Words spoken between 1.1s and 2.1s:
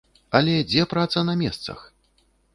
на месцах?